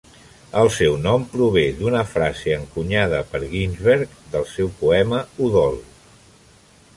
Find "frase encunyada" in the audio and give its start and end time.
2.13-3.19